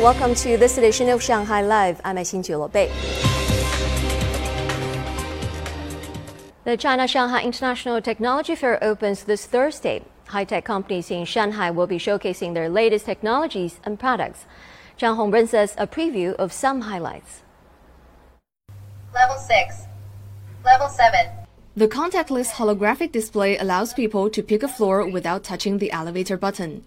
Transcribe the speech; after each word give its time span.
Welcome 0.00 0.34
to 0.36 0.56
this 0.56 0.78
edition 0.78 1.10
of 1.10 1.22
Shanghai 1.22 1.60
Live. 1.60 2.00
I'm 2.06 2.16
Xin 2.16 2.72
Bei. 2.72 2.88
The 6.64 6.78
China 6.78 7.06
Shanghai 7.06 7.42
International 7.42 8.00
Technology 8.00 8.54
Fair 8.54 8.82
opens 8.82 9.24
this 9.24 9.44
Thursday. 9.44 10.02
High-tech 10.28 10.64
companies 10.64 11.10
in 11.10 11.26
Shanghai 11.26 11.70
will 11.70 11.86
be 11.86 11.98
showcasing 11.98 12.54
their 12.54 12.70
latest 12.70 13.04
technologies 13.04 13.78
and 13.84 14.00
products. 14.00 14.46
Zhang 14.98 15.16
Hong 15.16 15.30
brings 15.30 15.52
us 15.52 15.74
a 15.76 15.86
preview 15.86 16.32
of 16.36 16.50
some 16.50 16.80
highlights. 16.80 17.42
Level 19.12 19.36
6. 19.36 19.82
Level 20.64 20.88
7. 20.88 21.26
The 21.76 21.88
contactless 21.88 22.52
holographic 22.52 23.12
display 23.12 23.58
allows 23.58 23.92
people 23.92 24.30
to 24.30 24.42
pick 24.42 24.62
a 24.62 24.68
floor 24.68 25.06
without 25.06 25.44
touching 25.44 25.76
the 25.76 25.92
elevator 25.92 26.38
button. 26.38 26.86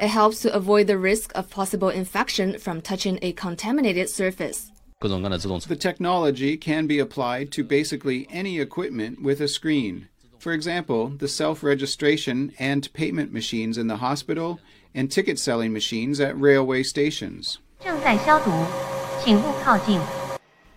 It 0.00 0.08
helps 0.08 0.40
to 0.40 0.54
avoid 0.54 0.86
the 0.86 0.96
risk 0.96 1.30
of 1.34 1.50
possible 1.50 1.90
infection 1.90 2.58
from 2.58 2.80
touching 2.80 3.18
a 3.20 3.32
contaminated 3.32 4.08
surface. 4.08 4.72
The 5.02 5.76
technology 5.78 6.56
can 6.56 6.86
be 6.86 6.98
applied 6.98 7.52
to 7.52 7.62
basically 7.62 8.26
any 8.30 8.60
equipment 8.60 9.20
with 9.20 9.42
a 9.42 9.48
screen. 9.48 10.08
For 10.38 10.52
example, 10.52 11.08
the 11.08 11.28
self 11.28 11.62
registration 11.62 12.52
and 12.58 12.90
payment 12.94 13.30
machines 13.30 13.76
in 13.76 13.88
the 13.88 13.98
hospital 13.98 14.58
and 14.94 15.10
ticket 15.10 15.38
selling 15.38 15.70
machines 15.70 16.18
at 16.18 16.40
railway 16.40 16.82
stations. 16.82 17.58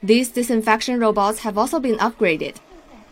These 0.03 0.31
disinfection 0.31 0.99
robots 0.99 1.39
have 1.39 1.57
also 1.57 1.79
been 1.79 1.97
upgraded. 1.99 2.57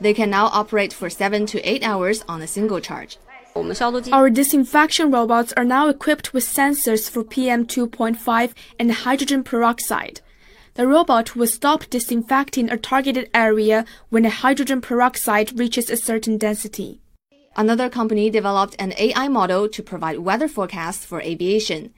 They 0.01 0.13
can 0.13 0.29
now 0.29 0.47
operate 0.47 0.91
for 0.91 1.09
7 1.09 1.45
to 1.45 1.61
8 1.61 1.83
hours 1.83 2.25
on 2.27 2.41
a 2.41 2.47
single 2.47 2.81
charge. 2.81 3.17
Our 3.55 4.29
disinfection 4.29 5.11
robots 5.11 5.53
are 5.57 5.65
now 5.65 5.89
equipped 5.89 6.33
with 6.33 6.45
sensors 6.45 7.09
for 7.09 7.23
PM 7.23 7.65
2.5 7.65 8.53
and 8.79 8.91
hydrogen 8.91 9.43
peroxide. 9.43 10.21
The 10.75 10.87
robot 10.87 11.35
will 11.35 11.47
stop 11.47 11.89
disinfecting 11.89 12.69
a 12.69 12.77
targeted 12.77 13.29
area 13.33 13.83
when 14.09 14.23
the 14.23 14.29
hydrogen 14.29 14.79
peroxide 14.79 15.59
reaches 15.59 15.89
a 15.89 15.97
certain 15.97 16.37
density. 16.37 17.01
Another 17.57 17.89
company 17.89 18.29
developed 18.29 18.77
an 18.79 18.93
AI 18.97 19.27
model 19.27 19.67
to 19.67 19.83
provide 19.83 20.19
weather 20.19 20.47
forecasts 20.47 21.03
for 21.03 21.21
aviation. 21.21 21.93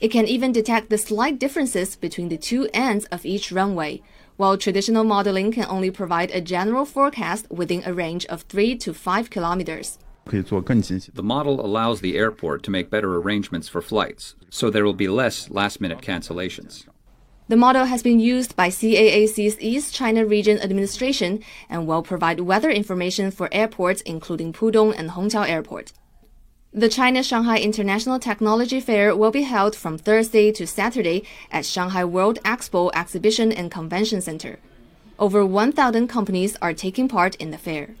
It 0.00 0.12
can 0.12 0.28
even 0.28 0.52
detect 0.52 0.88
the 0.88 0.98
slight 0.98 1.40
differences 1.40 1.96
between 1.96 2.28
the 2.28 2.38
two 2.38 2.68
ends 2.72 3.06
of 3.06 3.26
each 3.26 3.50
runway, 3.50 4.02
while 4.36 4.56
traditional 4.56 5.02
modeling 5.02 5.50
can 5.50 5.66
only 5.68 5.90
provide 5.90 6.30
a 6.30 6.40
general 6.40 6.84
forecast 6.84 7.50
within 7.50 7.82
a 7.84 7.92
range 7.92 8.24
of 8.26 8.42
3 8.42 8.76
to 8.76 8.94
5 8.94 9.30
kilometers. 9.30 9.98
The 10.26 11.22
model 11.22 11.64
allows 11.64 12.00
the 12.00 12.16
airport 12.16 12.62
to 12.62 12.70
make 12.70 12.90
better 12.90 13.16
arrangements 13.16 13.68
for 13.68 13.82
flights, 13.82 14.34
so 14.50 14.70
there 14.70 14.84
will 14.84 14.94
be 14.94 15.08
less 15.08 15.50
last 15.50 15.80
minute 15.80 16.00
cancellations. 16.00 16.86
The 17.48 17.56
model 17.56 17.86
has 17.86 18.02
been 18.02 18.20
used 18.20 18.56
by 18.56 18.68
CAAC's 18.68 19.60
East 19.60 19.92
China 19.92 20.24
Region 20.24 20.58
Administration 20.60 21.40
and 21.68 21.86
will 21.86 22.02
provide 22.02 22.40
weather 22.40 22.70
information 22.70 23.30
for 23.30 23.48
airports 23.52 24.00
including 24.02 24.52
Pudong 24.52 24.94
and 24.96 25.10
Hongqiao 25.10 25.48
Airport. 25.48 25.92
The 26.72 26.88
China 26.88 27.22
Shanghai 27.22 27.58
International 27.58 28.18
Technology 28.18 28.80
Fair 28.80 29.14
will 29.14 29.32
be 29.32 29.42
held 29.42 29.76
from 29.76 29.98
Thursday 29.98 30.50
to 30.52 30.66
Saturday 30.66 31.24
at 31.50 31.66
Shanghai 31.66 32.04
World 32.04 32.38
Expo 32.44 32.90
Exhibition 32.94 33.52
and 33.52 33.70
Convention 33.70 34.22
Center. 34.22 34.58
Over 35.18 35.44
1,000 35.44 36.08
companies 36.08 36.56
are 36.62 36.72
taking 36.72 37.08
part 37.08 37.34
in 37.34 37.50
the 37.50 37.58
fair. 37.58 37.96